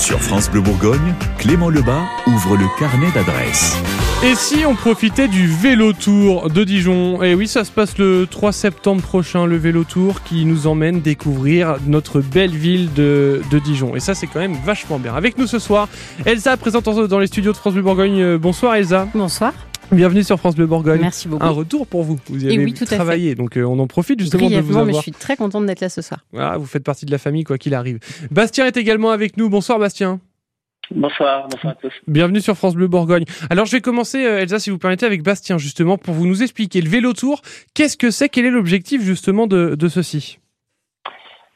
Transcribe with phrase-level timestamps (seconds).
[0.00, 3.76] Sur France Bleu Bourgogne, Clément Lebas ouvre le carnet d'adresses.
[4.24, 7.22] Et si on profitait du vélo tour de Dijon?
[7.22, 11.02] Et oui, ça se passe le 3 septembre prochain, le vélo tour qui nous emmène
[11.02, 13.94] découvrir notre belle ville de, de Dijon.
[13.94, 15.14] Et ça, c'est quand même vachement bien.
[15.14, 15.86] Avec nous ce soir,
[16.24, 18.38] Elsa, présente dans les studios de France Bleu Bourgogne.
[18.38, 19.06] Bonsoir Elsa.
[19.14, 19.52] Bonsoir.
[19.92, 21.00] Bienvenue sur France Bleu Bourgogne.
[21.00, 21.44] Merci beaucoup.
[21.44, 22.18] Un retour pour vous.
[22.28, 24.86] Vous y avez oui, tout travaillé, donc euh, on en profite justement de vous avoir.
[24.86, 26.24] mais je suis très contente d'être là ce soir.
[26.32, 27.98] Voilà, vous faites partie de la famille quoi qu'il arrive.
[28.30, 29.48] Bastien est également avec nous.
[29.48, 30.20] Bonsoir Bastien.
[30.92, 31.92] Bonsoir, bonsoir à tous.
[32.06, 33.24] Bienvenue sur France Bleu Bourgogne.
[33.48, 36.42] Alors je vais commencer, euh, Elsa, si vous permettez, avec Bastien justement pour vous nous
[36.42, 37.42] expliquer le vélo tour.
[37.74, 38.28] Qu'est-ce que c'est?
[38.28, 40.38] Quel est l'objectif justement de, de ceci?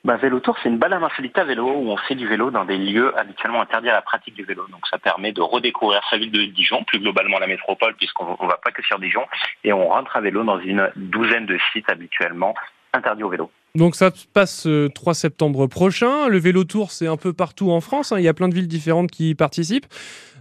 [0.04, 2.64] Bah, Vélo Tour, c'est une balade insolite à vélo où on fait du vélo dans
[2.64, 4.66] des lieux habituellement interdits à la pratique du vélo.
[4.70, 8.48] Donc ça permet de redécouvrir sa ville de Dijon, plus globalement la métropole, puisqu'on ne
[8.48, 9.22] va pas que sur Dijon,
[9.64, 12.54] et on rentre à vélo dans une douzaine de sites habituellement
[12.92, 13.50] interdits au vélo.
[13.74, 16.28] Donc ça se passe 3 euh, septembre prochain.
[16.28, 18.12] Le vélo tour, c'est un peu partout en France.
[18.12, 18.18] Hein.
[18.18, 19.86] Il y a plein de villes différentes qui y participent.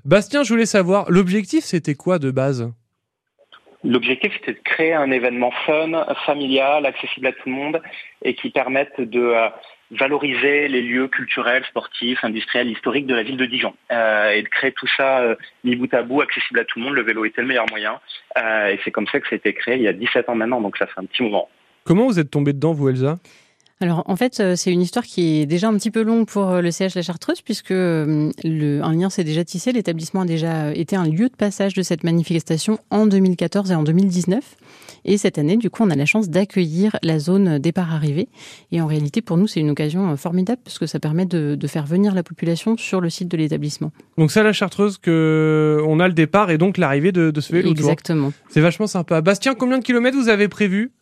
[0.05, 2.71] Bastien, je voulais savoir, l'objectif, c'était quoi de base?
[3.83, 7.81] L'objectif, c'était de créer un événement fun, familial, accessible à tout le monde
[8.23, 9.49] et qui permette de euh,
[9.91, 14.47] valoriser les lieux culturels, sportifs, industriels, historiques de la ville de Dijon euh, et de
[14.47, 16.93] créer tout ça euh, mis bout à bout, accessible à tout le monde.
[16.93, 17.99] Le vélo était le meilleur moyen
[18.37, 20.61] et c'est comme ça que ça a été créé il y a 17 ans maintenant,
[20.61, 21.49] donc ça fait un petit moment.
[21.83, 23.19] Comment vous êtes tombé dedans, vous, Elsa?
[23.81, 26.49] Alors en fait, euh, c'est une histoire qui est déjà un petit peu longue pour
[26.49, 29.71] euh, le CH La Chartreuse, puisque euh, le, un lien s'est déjà tissé.
[29.71, 33.83] L'établissement a déjà été un lieu de passage de cette manifestation en 2014 et en
[33.83, 34.41] 2019.
[35.05, 38.29] Et cette année, du coup, on a la chance d'accueillir la zone départ-arrivée.
[38.71, 41.67] Et en réalité, pour nous, c'est une occasion formidable, parce que ça permet de, de,
[41.67, 43.91] faire venir la population sur le site de l'établissement.
[44.17, 47.51] Donc c'est à la Chartreuse qu'on a le départ et donc l'arrivée de, de ce
[47.51, 47.71] vélo.
[47.71, 48.31] Exactement.
[48.47, 49.19] C'est vachement sympa.
[49.19, 50.93] Bastien, combien de kilomètres vous avez prévu?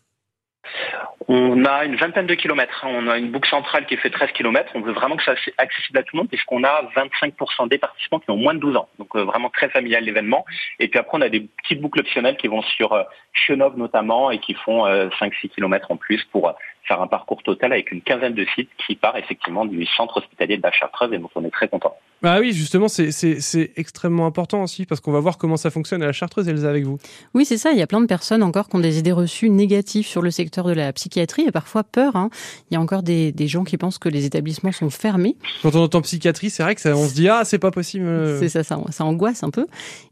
[1.33, 2.83] On a une vingtaine de kilomètres.
[2.85, 4.69] On a une boucle centrale qui fait 13 kilomètres.
[4.75, 7.77] On veut vraiment que ça soit accessible à tout le monde puisqu'on a 25% des
[7.77, 8.89] participants qui ont moins de 12 ans.
[8.99, 10.43] Donc euh, vraiment très familial l'événement.
[10.79, 14.29] Et puis après, on a des petites boucles optionnelles qui vont sur euh, Chenov notamment
[14.29, 16.53] et qui font 5-6 euh, kilomètres en plus pour
[16.83, 20.57] faire un parcours total avec une quinzaine de sites qui part effectivement du centre hospitalier
[20.57, 21.95] de la Chartreuse et donc on est très content.
[22.21, 26.05] Bah oui, justement, c'est extrêmement important aussi parce qu'on va voir comment ça fonctionne à
[26.05, 26.99] la Chartreuse, Elsa, avec vous.
[27.33, 27.71] Oui, c'est ça.
[27.71, 30.29] Il y a plein de personnes encore qui ont des idées reçues négatives sur le
[30.29, 32.15] secteur de la psychiatrie et parfois peur.
[32.15, 32.29] Hein.
[32.69, 35.35] Il y a encore des, des, gens qui pensent que les établissements sont fermés.
[35.63, 38.05] Quand on entend psychiatrie, c'est vrai que ça, on se dit ah c'est pas possible.
[38.37, 39.65] C'est ça, ça, ça angoisse un peu.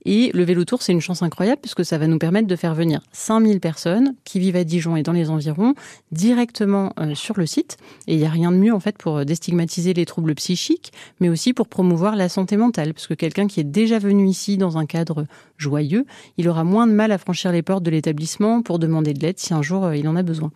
[0.04, 2.74] Et le vélo tour, c'est une chance incroyable puisque ça va nous permettre de faire
[2.74, 5.76] venir 5000 personnes qui vivent à Dijon et dans les environs
[6.12, 7.78] directement euh, sur le site.
[8.08, 11.30] Et il n'y a rien de mieux en fait pour déstigmatiser les troubles psychiques, mais
[11.30, 14.78] aussi pour promouvoir la santé mentale, parce que quelqu'un qui est déjà venu ici dans
[14.78, 15.26] un cadre
[15.58, 16.06] joyeux,
[16.38, 19.40] il aura moins de mal à franchir les portes de l'établissement pour demander de l'aide
[19.40, 20.52] si un jour euh, il en a besoin.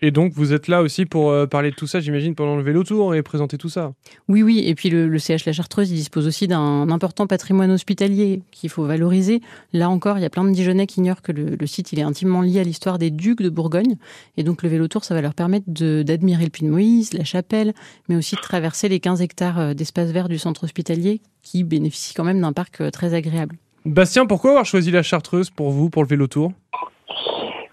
[0.00, 2.62] Et donc, vous êtes là aussi pour euh, parler de tout ça, j'imagine, pendant le
[2.62, 3.92] vélo tour et présenter tout ça.
[4.28, 4.62] Oui, oui.
[4.64, 8.84] Et puis, le, CH La Chartreuse, il dispose aussi d'un important patrimoine hospitalier qu'il faut
[8.84, 9.40] valoriser.
[9.72, 12.02] Là encore, il y a plein de Dijonnais qui ignorent que le, site, il est
[12.02, 13.96] intimement lié à l'histoire des ducs de Bourgogne.
[14.36, 17.24] Et donc, le vélo tour, ça va leur permettre d'admirer le Puy de Moïse, la
[17.24, 17.74] chapelle,
[18.08, 22.14] mais aussi de traverser les 15 hectares euh, d'espace vert du centre hospitalier qui bénéficient
[22.14, 23.56] quand même d'un parc euh, très agréable.
[23.84, 26.52] Bastien, pourquoi avoir choisi la Chartreuse pour vous, pour le vélo tour?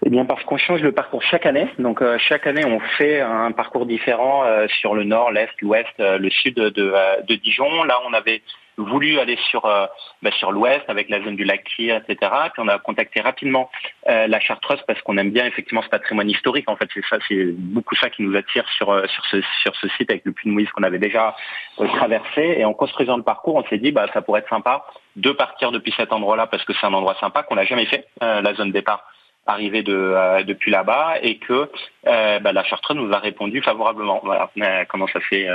[0.06, 1.66] Eh bien parce qu'on change le parcours chaque année.
[1.80, 5.88] Donc euh, chaque année on fait un parcours différent euh, sur le nord, l'est, l'ouest,
[5.98, 7.82] euh, le sud de, de, Dijon.
[7.82, 8.40] Là on avait
[8.76, 12.30] voulu aller sur bah, sur l'ouest avec la zone du lac Kier, etc.
[12.52, 13.68] Puis on a contacté rapidement
[14.06, 16.70] la Chartreuse parce qu'on aime bien effectivement ce patrimoine historique.
[16.70, 19.88] En fait c'est ça, c'est beaucoup ça qui nous attire sur sur ce sur ce
[19.96, 21.34] site avec le puits de qu'on avait déjà
[21.78, 22.56] traversé.
[22.58, 25.72] Et en construisant le parcours, on s'est dit bah ça pourrait être sympa de partir
[25.72, 28.70] depuis cet endroit-là parce que c'est un endroit sympa qu'on n'a jamais fait, la zone
[28.70, 29.04] départ
[29.46, 31.70] arrivé euh, depuis là-bas et que
[32.06, 34.20] euh, bah, la Chartreuse nous a répondu favorablement.
[34.22, 35.48] Voilà euh, comment ça s'est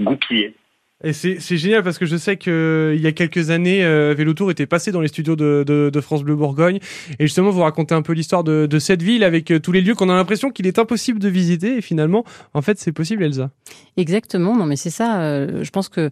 [0.00, 0.54] goupillé.
[1.04, 4.50] Et c'est génial parce que je sais qu'il euh, y a quelques années, euh, Vélotour
[4.50, 6.80] était passé dans les studios de, France Bleu Bourgogne.
[7.20, 9.80] Et justement, vous racontez un peu l'histoire de, de, cette ville avec euh, tous les
[9.80, 11.76] lieux qu'on a l'impression qu'il est impossible de visiter.
[11.76, 13.50] Et finalement, en fait, c'est possible, Elsa.
[13.96, 14.56] Exactement.
[14.56, 15.20] Non, mais c'est ça.
[15.20, 16.10] Euh, je pense que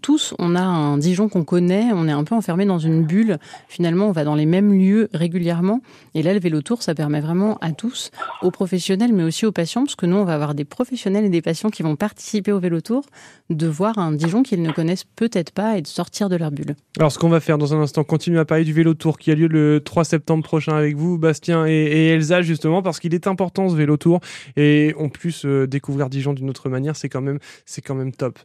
[0.00, 1.88] tous, on a un Dijon qu'on connaît.
[1.92, 3.38] On est un peu enfermé dans une bulle.
[3.68, 5.82] Finalement, on va dans les mêmes lieux régulièrement.
[6.14, 8.10] Et là, le Vélotour, ça permet vraiment à tous,
[8.40, 11.28] aux professionnels, mais aussi aux patients, parce que nous, on va avoir des professionnels et
[11.28, 13.04] des patients qui vont participer au Vélotour,
[13.50, 16.74] de voir un Dijon qu'ils ne connaissent peut-être pas et de sortir de leur bulle.
[16.98, 19.30] Alors ce qu'on va faire dans un instant, continuer à parler du vélo tour qui
[19.30, 23.26] a lieu le 3 septembre prochain avec vous, Bastien et, Elsa, justement, parce qu'il est
[23.26, 24.20] important ce vélo tour
[24.56, 28.12] et en plus euh, découvrir Dijon d'une autre manière, c'est quand même, c'est quand même
[28.12, 28.38] top.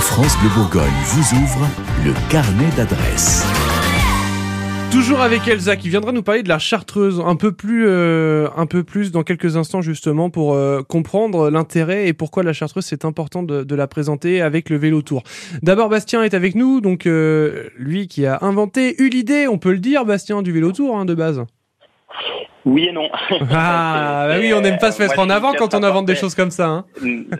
[0.00, 1.68] France Bleu Bourgogne vous ouvre
[2.04, 3.44] le carnet d'adresses.
[4.94, 8.66] Toujours avec Elsa qui viendra nous parler de la chartreuse un peu plus, euh, un
[8.66, 13.04] peu plus dans quelques instants justement pour euh, comprendre l'intérêt et pourquoi la chartreuse c'est
[13.04, 15.24] important de, la présenter avec le vélo tour.
[15.62, 19.72] D'abord Bastien est avec nous, donc euh, lui qui a inventé, eu l'idée, on peut
[19.72, 21.42] le dire Bastien du vélo tour hein, de base.
[22.64, 23.10] Oui et non.
[23.50, 26.34] Ah, bah oui, on n'aime pas se mettre en avant quand on invente des choses
[26.34, 26.66] comme ça.
[26.66, 26.84] Hein.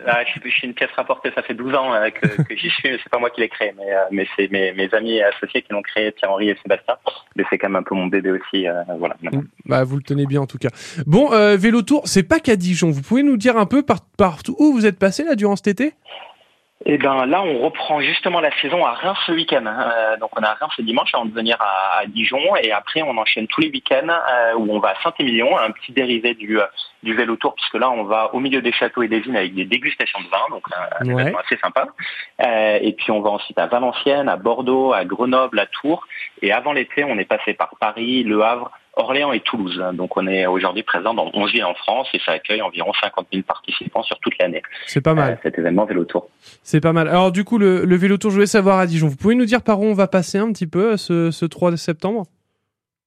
[0.07, 2.91] Ah, je, suis une pièce rapportée, ça fait 12 ans euh, que, que j'y suis,
[3.03, 5.63] c'est pas moi qui l'ai créé, mais, euh, mais c'est mes, mes, amis et associés
[5.63, 6.97] qui l'ont créé, Pierre-Henri et Sébastien.
[7.37, 8.69] Mais c'est quand même un peu mon bébé aussi.
[8.69, 9.17] Euh, voilà.
[9.65, 10.69] Bah, vous le tenez bien en tout cas.
[11.07, 12.91] Bon, euh, Vélo Tour, c'est pas qu'à Dijon.
[12.91, 15.69] Vous pouvez nous dire un peu par, partout où vous êtes passé là durant cet
[15.69, 15.95] été?
[16.87, 19.65] Eh ben là, on reprend justement la saison à Reims ce week-end.
[19.67, 23.03] Euh, donc on a Reims ce dimanche avant de venir à, à, Dijon et après
[23.03, 26.61] on enchaîne tous les week-ends euh, où on va à Saint-Émilion, un petit dérivé du,
[26.61, 26.67] euh,
[27.03, 29.55] du vélo tour puisque là on va au milieu des châteaux et des vignes avec
[29.55, 30.65] des dégustations de vin, donc
[31.01, 31.23] un, ouais.
[31.23, 31.87] événement assez sympa.
[32.43, 36.07] Euh, et puis on va ensuite à Valenciennes, à Bordeaux, à Grenoble, à Tours.
[36.43, 39.83] Et avant l'été, on est passé par Paris, Le Havre, Orléans et Toulouse.
[39.95, 43.27] Donc on est aujourd'hui présent dans 11 villes en France et ça accueille environ 50
[43.33, 44.63] 000 participants sur toute l'année.
[44.87, 45.33] C'est pas mal.
[45.33, 46.29] Euh, cet événement Vélo Tour.
[46.63, 47.09] C'est pas mal.
[47.09, 49.47] Alors du coup, le, le Vélo Tour, je voulais savoir à Dijon, vous pouvez nous
[49.47, 52.25] dire par où on va passer un petit peu ce, ce 3 septembre?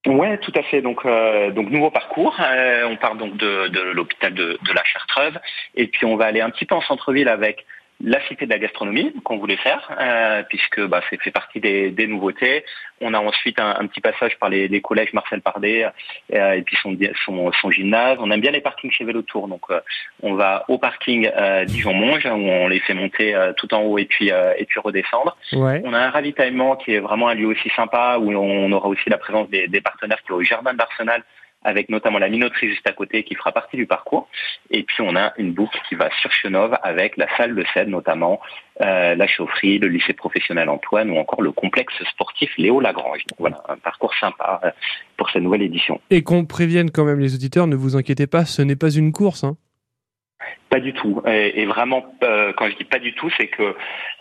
[0.08, 0.82] Ouais, tout à fait.
[0.82, 2.36] Donc, euh, donc nouveau parcours.
[2.40, 5.40] Euh, on part donc de, de l'hôpital de, de, la Chartreuse
[5.76, 7.66] et puis on va aller un petit peu en centre-ville avec
[8.04, 11.90] la cité de la gastronomie qu'on voulait faire, euh, puisque bah, c'est fait partie des,
[11.90, 12.64] des, nouveautés.
[13.02, 15.88] On a ensuite un, un petit passage par les, les collèges Marcel Pardet
[16.34, 16.96] euh, et puis son,
[17.26, 18.18] son, son, gymnase.
[18.20, 19.80] On aime bien les parkings chez Vélotour, donc euh,
[20.22, 23.98] on va au parking euh, Dijon-Monge où on les fait monter euh, tout en haut
[23.98, 25.36] et puis et puis redescendre.
[25.54, 25.82] Ouais.
[25.84, 29.10] On a un ravitaillement qui est vraiment un lieu aussi sympa où on aura aussi
[29.10, 31.24] la présence des, des partenaires qui ont au Jardin d'Arsenal
[31.64, 34.28] avec notamment la minoterie juste à côté qui fera partie du parcours.
[34.70, 37.90] Et puis on a une boucle qui va sur Chenove avec la salle de scène
[37.90, 38.40] notamment,
[38.82, 43.26] euh, la chaufferie, le lycée professionnel Antoine ou encore le complexe sportif Léo Lagrange.
[43.28, 44.72] Donc voilà, un parcours sympa euh,
[45.18, 46.00] pour cette nouvelle édition.
[46.10, 49.12] Et qu'on prévienne quand même les auditeurs, ne vous inquiétez pas, ce n'est pas une
[49.12, 49.44] course.
[49.44, 49.58] Hein.
[50.70, 51.22] Pas du tout.
[51.26, 53.74] Et, vraiment, euh, quand je dis pas du tout, c'est que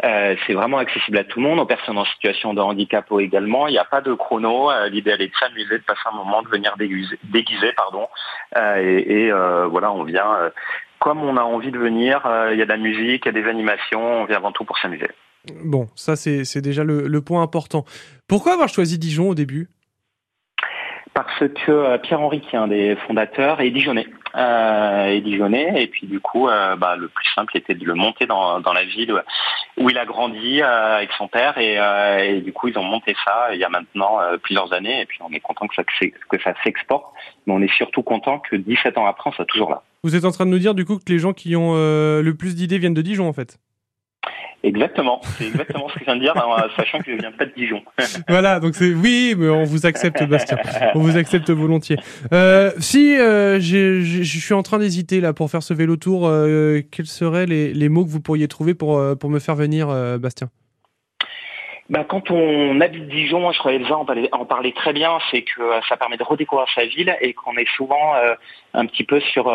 [0.05, 3.67] euh, c'est vraiment accessible à tout le monde, aux personnes en situation de handicap également.
[3.67, 4.71] Il n'y a pas de chrono.
[4.71, 8.07] Euh, L'idée, elle est de s'amuser, de passer un moment, de venir déguiser, pardon.
[8.57, 9.31] Et,
[9.71, 10.53] voilà, on vient
[11.01, 12.21] comme on a envie de venir.
[12.53, 14.23] Il y a de la musique, il y a des animations.
[14.23, 15.11] On vient avant tout pour s'amuser.
[15.65, 17.85] Bon, ça c'est déjà le point important.
[18.29, 19.69] Pourquoi avoir choisi Dijon au début?
[21.17, 24.07] Parce que Pierre-Henri, qui est un des fondateurs, est dijonnais.
[24.35, 28.27] Euh, dijonnais, et puis du coup, euh, bah, le plus simple était de le monter
[28.27, 29.15] dans, dans la ville
[29.79, 31.79] où il a grandi euh, avec son père, et,
[32.29, 35.19] et, du coup, ils ont monté ça il y a maintenant plusieurs années, et puis
[35.23, 37.07] on est content que ça, que ça s'exporte,
[37.47, 39.83] mais on est surtout content que 17 ans après, on soit toujours là.
[40.03, 42.33] Vous êtes en train de nous dire du coup que les gens qui ont le
[42.35, 43.57] plus d'idées viennent de Dijon en fait
[44.67, 46.35] Exactement, c'est exactement ce que je viens de dire,
[46.77, 47.83] sachant que je viens pas de Dijon.
[48.29, 50.59] voilà, donc c'est oui, mais on vous accepte, Bastien,
[50.97, 51.99] on vous accepte volontiers.
[52.33, 56.81] Euh, si euh, je suis en train d'hésiter là pour faire ce vélo tour, euh,
[56.91, 60.19] quels seraient les, les, mots que vous pourriez trouver pour pour me faire venir, euh,
[60.19, 60.49] Bastien?
[61.89, 65.43] Bah, quand on habite Dijon, je crois Elsa en parlait, en parlait très bien, c'est
[65.43, 68.15] que ça permet de redécouvrir sa ville et qu'on est souvent
[68.75, 69.47] un petit peu sur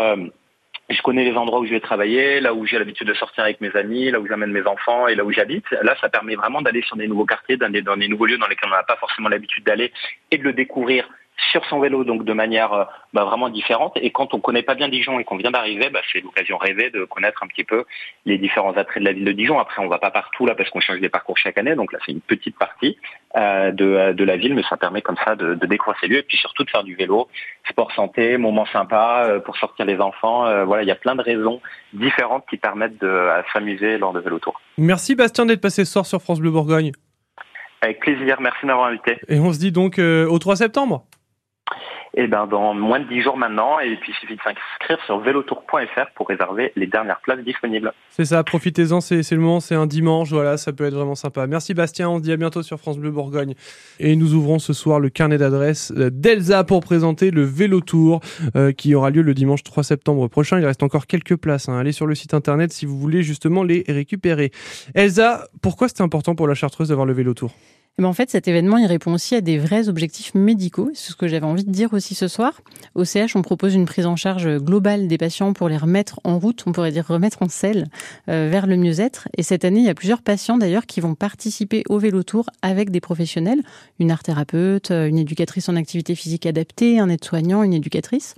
[0.91, 3.61] je connais les endroits où je vais travailler, là où j'ai l'habitude de sortir avec
[3.61, 5.69] mes amis, là où j'amène mes enfants et là où j'habite.
[5.81, 8.47] Là, ça permet vraiment d'aller sur des nouveaux quartiers, des, dans des nouveaux lieux dans
[8.47, 9.91] lesquels on n'a pas forcément l'habitude d'aller
[10.31, 11.07] et de le découvrir
[11.51, 12.83] sur son vélo, donc de manière euh,
[13.13, 13.93] bah, vraiment différente.
[13.95, 16.89] Et quand on connaît pas bien Dijon et qu'on vient d'arriver, bah, c'est l'occasion rêvée
[16.89, 17.85] de connaître un petit peu
[18.25, 19.59] les différents attraits de la ville de Dijon.
[19.59, 21.99] Après, on va pas partout là parce qu'on change des parcours chaque année, donc là
[22.05, 22.97] c'est une petite partie
[23.37, 26.17] euh, de, de la ville, mais ça permet comme ça de, de découvrir ces lieux
[26.17, 27.29] et puis surtout de faire du vélo,
[27.69, 30.45] sport santé, moment sympa euh, pour sortir les enfants.
[30.45, 31.61] Euh, voilà, il y a plein de raisons
[31.93, 34.59] différentes qui permettent de s'amuser lors de vélo tour.
[34.77, 36.91] Merci Bastien d'être passé ce soir sur France Bleu Bourgogne.
[37.81, 39.17] Avec plaisir, merci de m'avoir invité.
[39.27, 41.05] Et on se dit donc au 3 septembre
[42.13, 43.79] et ben dans moins de 10 jours maintenant.
[43.79, 47.93] Et puis il suffit de s'inscrire sur velotour.fr pour réserver les dernières places disponibles.
[48.09, 51.47] C'est ça, profitez-en, c'est le moment, c'est un dimanche, voilà, ça peut être vraiment sympa.
[51.47, 53.53] Merci Bastien, on se dit à bientôt sur France Bleu Bourgogne.
[53.99, 58.19] Et nous ouvrons ce soir le carnet d'adresses d'Elsa pour présenter le Vélotour
[58.55, 60.59] euh, qui aura lieu le dimanche 3 septembre prochain.
[60.59, 61.69] Il reste encore quelques places.
[61.69, 61.77] Hein.
[61.77, 64.51] Allez sur le site internet si vous voulez justement les récupérer.
[64.93, 67.51] Elsa, pourquoi c'était important pour la Chartreuse d'avoir le Vélotour?
[67.97, 70.89] Ben en fait, cet événement, répond aussi à des vrais objectifs médicaux.
[70.93, 72.61] C'est ce que j'avais envie de dire aussi ce soir.
[72.95, 76.39] Au CH, on propose une prise en charge globale des patients pour les remettre en
[76.39, 77.87] route, on pourrait dire remettre en selle
[78.29, 79.27] euh, vers le mieux-être.
[79.37, 82.49] Et cette année, il y a plusieurs patients d'ailleurs qui vont participer au vélo tour
[82.61, 83.61] avec des professionnels,
[83.99, 88.35] une art thérapeute, une éducatrice en activité physique adaptée, un aide-soignant, une éducatrice.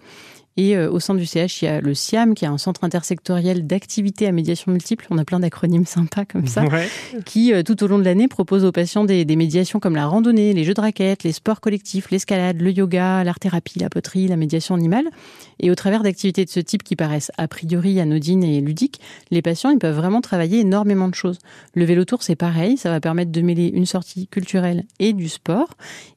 [0.58, 3.66] Et au sein du CH, il y a le SIAM, qui est un centre intersectoriel
[3.66, 5.08] d'activités à médiation multiple.
[5.10, 6.64] On a plein d'acronymes sympas comme ça,
[7.26, 10.54] qui tout au long de l'année propose aux patients des, des, médiations comme la randonnée,
[10.54, 14.36] les jeux de raquettes, les sports collectifs, l'escalade, le yoga, l'art thérapie, la poterie, la
[14.36, 15.10] médiation animale.
[15.60, 19.00] Et au travers d'activités de ce type qui paraissent a priori anodines et ludiques,
[19.32, 21.40] les patients ils peuvent vraiment travailler énormément de choses.
[21.74, 25.30] Le vélo tour c'est pareil, ça va permettre de mêler une sortie culturelle et du
[25.30, 25.70] sport.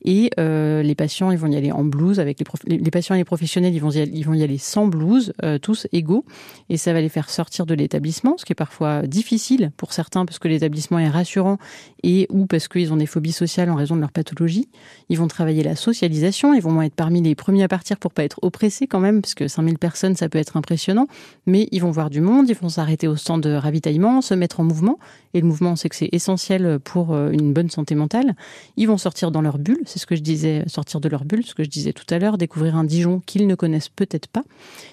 [0.04, 3.18] Et euh, les patients ils vont y aller en blouse avec les, les, patients et
[3.18, 6.24] les professionnels ils vont y aller, vont y aller sans blouse, euh, tous égaux.
[6.68, 10.26] Et ça va les faire sortir de l'établissement, ce qui est parfois difficile pour certains
[10.26, 11.58] parce que l'établissement est rassurant
[12.02, 14.68] et ou parce qu'ils ont des phobies sociales en raison de leur pathologie.
[15.08, 18.24] Ils vont travailler la socialisation, ils vont être parmi les premiers à partir pour pas
[18.24, 21.06] être oppressés quand même, parce que 5000 personnes, ça peut être impressionnant,
[21.46, 24.60] mais ils vont voir du monde, ils vont s'arrêter au stand de ravitaillement, se mettre
[24.60, 24.98] en mouvement,
[25.34, 28.34] et le mouvement, sait que c'est essentiel pour euh, une bonne santé mentale.
[28.76, 31.44] Ils vont sortir dans leur bulle, c'est ce que je disais, sortir de leur bulle,
[31.44, 34.42] ce que je disais tout à l'heure, découvrir un Dijon qu'ils ne connaissent peut-être pas.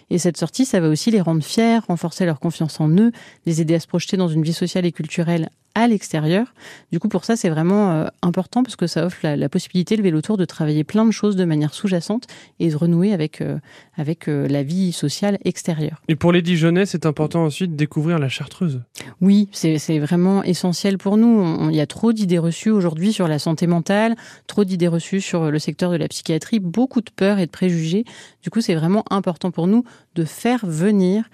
[0.10, 3.14] Et cette sortie, ça va aussi les rendre fiers, renforcer leur confiance en eux,
[3.46, 6.54] les aider à se projeter dans une vie sociale et culturelle à l'extérieur.
[6.92, 10.04] Du coup, pour ça, c'est vraiment euh, important parce que ça offre la, possibilité, le
[10.04, 12.28] vélo tour, de travailler plein de choses de manière sous-jacente
[12.60, 13.58] et de renouer avec, euh,
[13.98, 16.02] avec euh, la vie sociale extérieure.
[16.08, 18.82] Et pour les Dijonais, c'est important ensuite de découvrir la chartreuse.
[19.22, 21.70] Oui, c'est vraiment essentiel pour nous.
[21.70, 24.16] il y a trop d'idées reçues aujourd'hui sur la santé mentale,
[24.48, 28.06] trop d'idées reçues sur le secteur de la psychiatrie, beaucoup de peurs et de préjugés.
[28.44, 29.84] Du coup, c'est vraiment important pour nous
[30.16, 31.26] de faire venir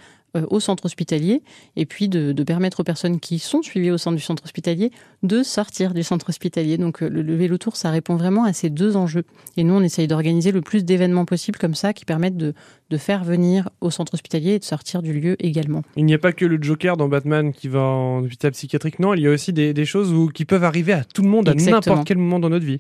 [0.50, 1.42] au centre hospitalier
[1.76, 4.92] et puis de, permettre aux personnes qui sont suivies au sein du centre hospitalier
[5.24, 6.78] de sortir du centre hospitalier.
[6.78, 9.24] Donc euh, le, le vélo tour, ça répond vraiment à ces deux enjeux.
[9.58, 12.54] Et nous, on essaye d'organiser le plus d'événements possibles comme ça qui permettent de,
[12.90, 15.84] de faire venir au centre hospitalier et de sortir du lieu également.
[15.96, 19.14] Il n'y a pas que le Joker dans Batman qui va en hôpital psychiatrique, non,
[19.14, 21.54] il y a aussi des, choses où, qui peuvent arriver à tout le monde à
[21.54, 22.80] n'importe quel moment dans notre vie.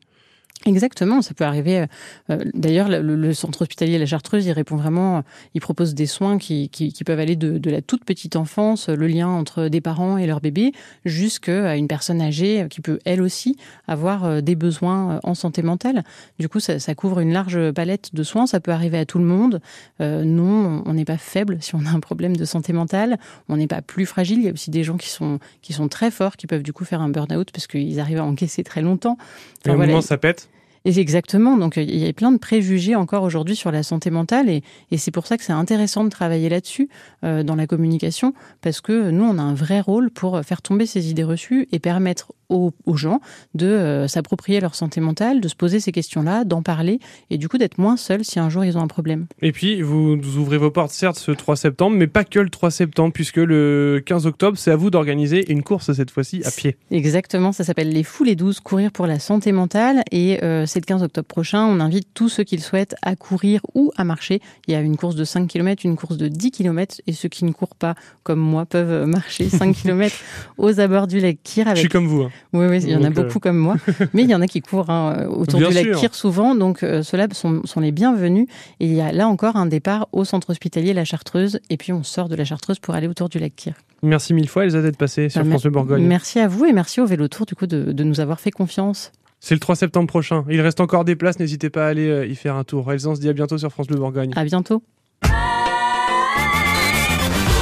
[0.66, 1.86] Exactement, ça peut arriver.
[2.30, 5.24] Euh, d'ailleurs, le, centre hospitalier La Chartreuse, il répond vraiment,
[5.54, 9.08] il propose des soins qui, qui, peuvent aller de, de, la toute petite enfance, le
[9.08, 10.74] lien entre des parents et leur bébé,
[11.06, 13.56] jusqu'à une personne âgée qui peut elle aussi
[13.88, 16.04] avoir euh, des besoins euh, en santé mentale.
[16.39, 18.48] Du coup, ça, ça couvre une large palette de soins.
[18.48, 19.62] Ça peut arriver à tout le monde.
[20.01, 23.18] Euh, non, on n'est pas faible si on a un problème de santé mentale.
[23.48, 24.39] On n'est pas plus fragile.
[24.39, 26.74] Il y a aussi des gens qui sont qui sont très forts, qui peuvent du
[26.74, 29.18] coup faire un burn-out parce qu'ils arrivent à encaisser très longtemps.
[29.66, 30.49] Enfin, et au moment ça pète
[30.86, 31.57] exactement.
[31.57, 34.63] Donc, il y a plein de préjugés encore aujourd'hui sur la santé mentale et,
[34.98, 36.89] c'est pour ça que c'est intéressant de travailler là-dessus
[37.24, 40.86] euh, dans la communication parce que nous, on a un vrai rôle pour faire tomber
[40.86, 43.22] ces idées reçues et permettre aux, gens
[43.53, 47.48] de euh, s'approprier leur santé mentale, de se poser ces questions-là, d'en parler et du
[47.48, 49.27] coup d'être moins seuls si un jour ils ont un problème.
[49.41, 52.72] Et puis, vous ouvrez vos portes certes ce 3 septembre, mais pas que le 3
[52.72, 56.77] septembre puisque le 15 octobre, c'est à vous d'organiser une course cette fois-ci à pied.
[56.91, 60.79] Exactement, ça s'appelle les Fous les 12, courir pour la santé mentale et euh, c'est
[60.79, 61.65] le 15 octobre prochain.
[61.65, 64.41] On invite tous ceux qui le souhaitent à courir ou à marcher.
[64.68, 67.29] Il y a une course de 5 km, une course de 10 km et ceux
[67.29, 70.15] qui ne courent pas comme moi peuvent marcher 5 km
[70.58, 71.68] aux abords du lac Kyr.
[71.68, 71.77] Avec...
[71.77, 72.24] Je suis comme vous.
[72.24, 72.32] Hein.
[72.53, 73.75] Oui, oui, il y en a euh, beaucoup comme moi.
[74.13, 76.55] Mais il y en a qui courent hein, autour du lac Kyr souvent.
[76.55, 78.48] Donc euh, ceux-là sont, sont, les bienvenus.
[78.79, 81.60] Et il y a là encore un départ au centre hospitalier La Chartreuse.
[81.69, 83.74] Et puis on sort de La Chartreuse pour aller autour du lac Kyr.
[84.01, 86.03] Merci mille fois Elsa d'être passée sur bah, France Le Bourgogne.
[86.05, 88.51] Merci à vous et merci au Vélo Tour du coup de, de nous avoir fait
[88.51, 89.12] confiance.
[89.39, 90.43] C'est le 3 septembre prochain.
[90.50, 92.91] Il reste encore des places, n'hésitez pas à aller euh, y faire un tour.
[92.91, 94.31] Elsa, on se dit à bientôt sur France Le Bourgogne.
[94.36, 94.84] À bientôt.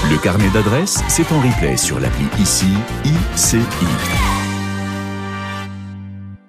[0.10, 2.66] Le carnet d'adresses, c'est en replay sur l'appli ICI,
[3.04, 4.37] ICI.